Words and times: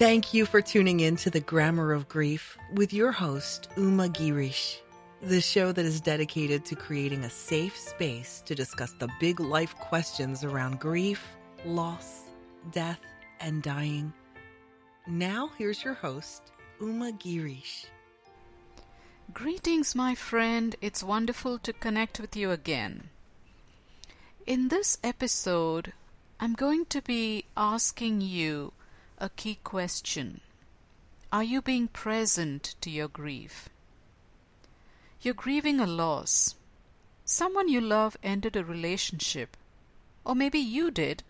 Thank 0.00 0.32
you 0.32 0.46
for 0.46 0.62
tuning 0.62 1.00
in 1.00 1.16
to 1.16 1.28
the 1.28 1.40
Grammar 1.40 1.92
of 1.92 2.08
Grief 2.08 2.56
with 2.72 2.90
your 2.94 3.12
host, 3.12 3.68
Uma 3.76 4.08
Girish, 4.08 4.78
the 5.20 5.42
show 5.42 5.72
that 5.72 5.84
is 5.84 6.00
dedicated 6.00 6.64
to 6.64 6.74
creating 6.74 7.24
a 7.24 7.28
safe 7.28 7.76
space 7.76 8.42
to 8.46 8.54
discuss 8.54 8.92
the 8.92 9.10
big 9.20 9.40
life 9.40 9.74
questions 9.74 10.42
around 10.42 10.80
grief, 10.80 11.22
loss, 11.66 12.22
death, 12.72 12.98
and 13.40 13.62
dying. 13.62 14.10
Now, 15.06 15.50
here's 15.58 15.84
your 15.84 15.92
host, 15.92 16.44
Uma 16.80 17.12
Girish. 17.12 17.84
Greetings, 19.34 19.94
my 19.94 20.14
friend. 20.14 20.76
It's 20.80 21.04
wonderful 21.04 21.58
to 21.58 21.74
connect 21.74 22.18
with 22.18 22.34
you 22.34 22.52
again. 22.52 23.10
In 24.46 24.68
this 24.68 24.96
episode, 25.04 25.92
I'm 26.40 26.54
going 26.54 26.86
to 26.86 27.02
be 27.02 27.44
asking 27.54 28.22
you 28.22 28.72
a 29.20 29.28
key 29.28 29.58
question. 29.62 30.40
Are 31.30 31.44
you 31.44 31.60
being 31.60 31.88
present 31.88 32.74
to 32.80 32.90
your 32.90 33.06
grief? 33.06 33.68
You're 35.20 35.34
grieving 35.34 35.78
a 35.78 35.86
loss. 35.86 36.54
Someone 37.26 37.68
you 37.68 37.82
love 37.82 38.16
ended 38.22 38.56
a 38.56 38.64
relationship. 38.64 39.58
Or 40.24 40.34
maybe 40.34 40.58
you 40.58 40.90
did 40.90 41.22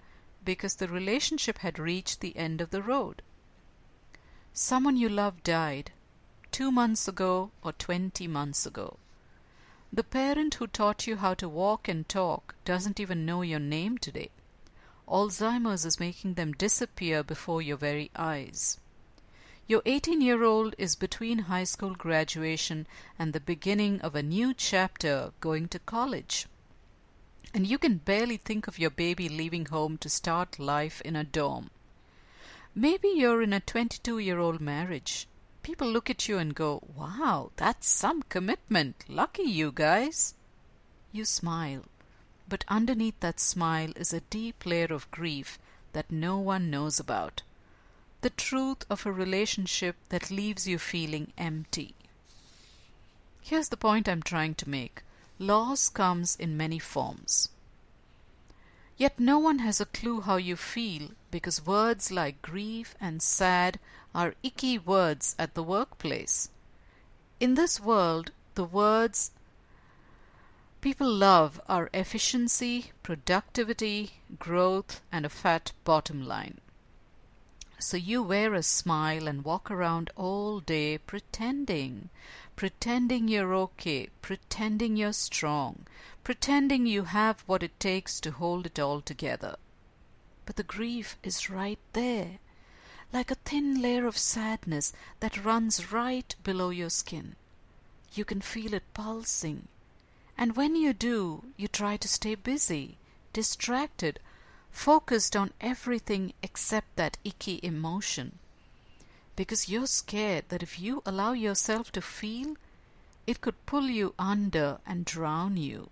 because 0.45 0.77
the 0.77 0.87
relationship 0.87 1.59
had 1.59 1.81
reached 1.81 2.21
the 2.21 2.37
end 2.37 2.61
of 2.61 2.71
the 2.71 2.81
road. 2.81 3.23
Someone 4.55 4.97
you 4.97 5.09
love 5.09 5.43
died 5.43 5.91
two 6.53 6.70
months 6.70 7.09
ago 7.09 7.51
or 7.62 7.73
twenty 7.73 8.29
months 8.29 8.67
ago. 8.67 8.98
The 9.93 10.05
parent 10.05 10.55
who 10.55 10.69
taught 10.69 11.09
you 11.09 11.17
how 11.17 11.34
to 11.34 11.48
walk 11.48 11.89
and 11.89 12.09
talk 12.09 12.55
doesn't 12.65 13.01
even 13.01 13.27
know 13.27 13.43
your 13.43 13.59
name 13.59 13.98
today. 13.98 14.31
Alzheimer's 15.10 15.84
is 15.84 15.98
making 15.98 16.34
them 16.34 16.52
disappear 16.52 17.24
before 17.24 17.60
your 17.60 17.77
very 17.77 18.12
eyes. 18.14 18.78
Your 19.67 19.83
18 19.84 20.20
year 20.20 20.44
old 20.44 20.77
is 20.78 20.94
between 20.94 21.50
high 21.50 21.64
school 21.64 21.97
graduation 21.97 22.86
and 23.19 23.33
the 23.33 23.41
beginning 23.41 24.00
of 24.02 24.14
a 24.14 24.22
new 24.22 24.55
chapter 24.55 25.33
going 25.41 25.67
to 25.69 25.80
college. 25.80 26.47
And 27.52 27.67
you 27.67 27.77
can 27.77 27.97
barely 27.97 28.36
think 28.36 28.69
of 28.69 28.78
your 28.78 28.91
baby 28.91 29.28
leaving 29.28 29.67
home 29.67 29.98
to 29.98 30.08
start 30.08 30.61
life 30.61 31.00
in 31.00 31.17
a 31.17 31.24
dorm. 31.24 31.70
Maybe 32.72 33.08
you're 33.08 33.42
in 33.42 33.52
a 33.52 33.58
22 33.58 34.20
year 34.20 34.39
old 34.39 34.61
marriage. 34.61 35.27
People 35.64 35.89
look 35.89 36.08
at 36.08 36.28
you 36.28 36.39
and 36.39 36.55
go, 36.55 36.84
Wow, 36.95 37.50
that's 37.56 37.89
some 37.89 38.22
commitment. 38.22 39.05
Lucky 39.08 39.42
you 39.42 39.72
guys. 39.72 40.34
You 41.11 41.24
smile 41.24 41.84
but 42.51 42.65
underneath 42.69 43.19
that 43.20 43.41
smile 43.41 43.93
is 43.95 44.12
a 44.12 44.27
deep 44.29 44.67
layer 44.67 44.93
of 44.93 45.11
grief 45.12 45.59
that 45.93 46.11
no 46.11 46.37
one 46.37 46.69
knows 46.69 47.01
about. 47.01 47.42
The 48.23 48.31
truth 48.31 48.84
of 48.91 49.07
a 49.07 49.12
relationship 49.12 49.97
that 50.11 50.31
leaves 50.31 50.67
you 50.67 50.79
feeling 50.79 51.33
empty. 51.39 51.95
Here's 53.41 53.70
the 53.70 53.77
point 53.77 54.09
I'm 54.09 54.23
trying 54.23 54.57
to 54.57 54.69
make 54.69 55.03
loss 55.39 55.89
comes 55.89 56.37
in 56.37 56.57
many 56.57 56.79
forms. 56.79 57.48
Yet 58.98 59.19
no 59.19 59.39
one 59.39 59.61
has 59.61 59.81
a 59.81 59.87
clue 59.87 60.20
how 60.20 60.37
you 60.37 60.57
feel 60.57 61.12
because 61.31 61.64
words 61.64 62.11
like 62.11 62.42
grief 62.42 62.95
and 63.01 63.23
sad 63.23 63.79
are 64.14 64.35
icky 64.42 64.77
words 64.77 65.35
at 65.39 65.55
the 65.55 65.62
workplace. 65.62 66.51
In 67.39 67.55
this 67.55 67.81
world, 67.81 68.33
the 68.57 68.64
words 68.64 69.31
people 70.81 71.12
love 71.12 71.61
our 71.69 71.91
efficiency, 71.92 72.92
productivity, 73.03 74.12
growth, 74.39 75.03
and 75.12 75.27
a 75.27 75.28
fat 75.28 75.73
bottom 75.84 76.27
line. 76.27 76.59
So 77.78 77.98
you 77.98 78.23
wear 78.23 78.55
a 78.55 78.62
smile 78.62 79.28
and 79.28 79.45
walk 79.45 79.70
around 79.70 80.11
all 80.17 80.61
day 80.61 80.97
pretending, 80.97 82.08
pretending 82.56 83.29
you're 83.29 83.55
okay, 83.55 84.08
pretending 84.23 84.96
you're 84.96 85.13
strong, 85.13 85.86
pretending 86.24 86.86
you 86.86 87.05
have 87.05 87.42
what 87.47 87.62
it 87.62 87.79
takes 87.79 88.18
to 88.20 88.30
hold 88.30 88.64
it 88.64 88.79
all 88.79 89.02
together. 89.02 89.57
But 90.47 90.57
the 90.57 90.62
grief 90.62 91.18
is 91.23 91.51
right 91.51 91.79
there, 91.92 92.39
like 93.12 93.30
a 93.30 93.35
thin 93.35 93.83
layer 93.83 94.07
of 94.07 94.17
sadness 94.17 94.92
that 95.20 95.45
runs 95.45 95.92
right 95.92 96.35
below 96.42 96.70
your 96.70 96.91
skin. 96.91 97.36
You 98.14 98.24
can 98.24 98.41
feel 98.41 98.73
it 98.73 98.95
pulsing 98.95 99.68
and 100.40 100.56
when 100.56 100.74
you 100.74 100.95
do, 100.95 101.45
you 101.58 101.68
try 101.68 101.98
to 101.98 102.08
stay 102.08 102.34
busy, 102.34 102.96
distracted, 103.34 104.18
focused 104.70 105.36
on 105.36 105.52
everything 105.61 106.33
except 106.42 106.96
that 106.96 107.18
icky 107.24 107.61
emotion. 107.62 108.39
Because 109.36 109.68
you're 109.68 109.86
scared 109.86 110.46
that 110.48 110.62
if 110.62 110.80
you 110.80 111.02
allow 111.05 111.34
yourself 111.34 111.92
to 111.92 112.00
feel, 112.00 112.56
it 113.27 113.42
could 113.42 113.67
pull 113.67 113.90
you 113.90 114.14
under 114.18 114.79
and 114.86 115.05
drown 115.05 115.58
you. 115.58 115.90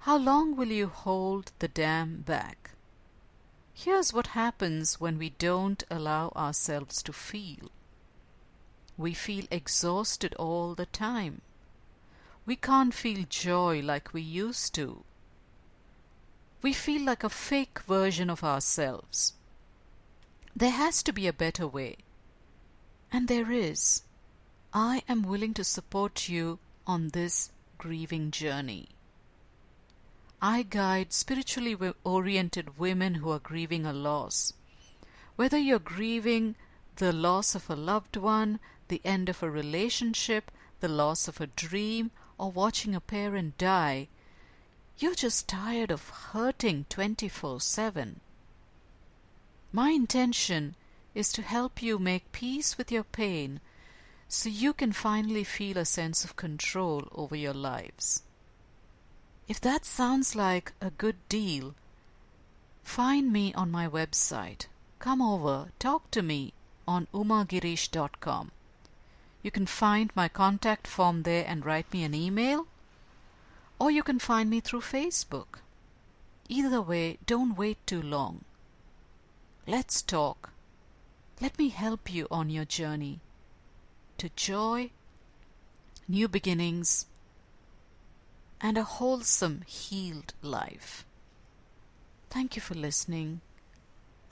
How 0.00 0.16
long 0.16 0.56
will 0.56 0.72
you 0.72 0.88
hold 0.88 1.52
the 1.60 1.68
dam 1.68 2.24
back? 2.26 2.72
Here's 3.72 4.12
what 4.12 4.28
happens 4.38 5.00
when 5.00 5.16
we 5.16 5.30
don't 5.30 5.84
allow 5.92 6.30
ourselves 6.30 7.04
to 7.04 7.12
feel. 7.12 7.70
We 8.96 9.14
feel 9.14 9.44
exhausted 9.52 10.34
all 10.34 10.74
the 10.74 10.86
time. 10.86 11.42
We 12.46 12.54
can't 12.54 12.94
feel 12.94 13.26
joy 13.28 13.80
like 13.82 14.14
we 14.14 14.22
used 14.22 14.72
to. 14.76 15.02
We 16.62 16.72
feel 16.72 17.02
like 17.02 17.24
a 17.24 17.28
fake 17.28 17.80
version 17.80 18.30
of 18.30 18.44
ourselves. 18.44 19.32
There 20.54 20.70
has 20.70 21.02
to 21.02 21.12
be 21.12 21.26
a 21.26 21.32
better 21.32 21.66
way. 21.66 21.96
And 23.12 23.26
there 23.26 23.50
is. 23.50 24.02
I 24.72 25.02
am 25.08 25.22
willing 25.22 25.54
to 25.54 25.64
support 25.64 26.28
you 26.28 26.60
on 26.86 27.08
this 27.08 27.50
grieving 27.78 28.30
journey. 28.30 28.88
I 30.40 30.62
guide 30.62 31.12
spiritually 31.12 31.76
oriented 32.04 32.78
women 32.78 33.16
who 33.16 33.30
are 33.30 33.38
grieving 33.38 33.84
a 33.84 33.92
loss. 33.92 34.52
Whether 35.34 35.58
you're 35.58 35.78
grieving 35.78 36.54
the 36.96 37.12
loss 37.12 37.54
of 37.54 37.68
a 37.68 37.76
loved 37.76 38.16
one, 38.16 38.60
the 38.88 39.00
end 39.04 39.28
of 39.28 39.42
a 39.42 39.50
relationship, 39.50 40.50
the 40.80 40.88
loss 40.88 41.26
of 41.26 41.40
a 41.40 41.48
dream, 41.48 42.10
or 42.38 42.50
watching 42.50 42.94
a 42.94 43.00
parent 43.00 43.58
die, 43.58 44.08
you're 44.98 45.14
just 45.14 45.48
tired 45.48 45.90
of 45.90 46.08
hurting 46.32 46.86
24 46.88 47.60
7. 47.60 48.20
My 49.72 49.90
intention 49.90 50.74
is 51.14 51.32
to 51.32 51.42
help 51.42 51.82
you 51.82 51.98
make 51.98 52.32
peace 52.32 52.78
with 52.78 52.92
your 52.92 53.04
pain 53.04 53.60
so 54.28 54.48
you 54.48 54.72
can 54.72 54.92
finally 54.92 55.44
feel 55.44 55.78
a 55.78 55.84
sense 55.84 56.24
of 56.24 56.36
control 56.36 57.08
over 57.12 57.36
your 57.36 57.54
lives. 57.54 58.22
If 59.48 59.60
that 59.60 59.84
sounds 59.84 60.34
like 60.34 60.72
a 60.80 60.90
good 60.90 61.16
deal, 61.28 61.74
find 62.82 63.32
me 63.32 63.54
on 63.54 63.70
my 63.70 63.88
website. 63.88 64.66
Come 64.98 65.22
over, 65.22 65.68
talk 65.78 66.10
to 66.12 66.22
me 66.22 66.52
on 66.88 67.06
umagirish.com. 67.14 68.50
You 69.46 69.52
can 69.52 69.66
find 69.66 70.10
my 70.16 70.26
contact 70.26 70.88
form 70.88 71.22
there 71.22 71.44
and 71.46 71.64
write 71.64 71.92
me 71.92 72.02
an 72.02 72.16
email, 72.16 72.66
or 73.78 73.92
you 73.92 74.02
can 74.02 74.18
find 74.18 74.50
me 74.50 74.58
through 74.58 74.80
Facebook. 74.80 75.60
Either 76.48 76.82
way, 76.82 77.18
don't 77.26 77.56
wait 77.56 77.78
too 77.86 78.02
long. 78.02 78.44
Let's 79.64 80.02
talk. 80.02 80.50
Let 81.40 81.56
me 81.60 81.68
help 81.68 82.12
you 82.12 82.26
on 82.28 82.50
your 82.50 82.64
journey 82.64 83.20
to 84.18 84.30
joy, 84.34 84.90
new 86.08 86.26
beginnings, 86.26 87.06
and 88.60 88.76
a 88.76 88.82
wholesome, 88.82 89.62
healed 89.64 90.34
life. 90.42 91.04
Thank 92.30 92.56
you 92.56 92.62
for 92.62 92.74
listening. 92.74 93.42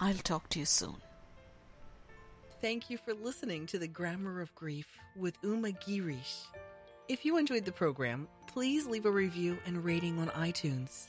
I'll 0.00 0.14
talk 0.14 0.48
to 0.48 0.58
you 0.58 0.66
soon. 0.66 1.03
Thank 2.64 2.88
you 2.88 2.96
for 2.96 3.12
listening 3.12 3.66
to 3.66 3.78
the 3.78 3.86
Grammar 3.86 4.40
of 4.40 4.54
Grief 4.54 4.86
with 5.16 5.36
Uma 5.42 5.72
Girish. 5.72 6.46
If 7.08 7.26
you 7.26 7.36
enjoyed 7.36 7.66
the 7.66 7.72
program, 7.72 8.26
please 8.46 8.86
leave 8.86 9.04
a 9.04 9.10
review 9.10 9.58
and 9.66 9.84
rating 9.84 10.18
on 10.18 10.28
iTunes. 10.28 11.08